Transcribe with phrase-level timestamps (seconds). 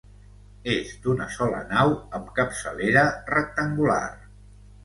[0.75, 3.05] És d'una sola nau amb capçalera
[3.37, 4.05] rectangular.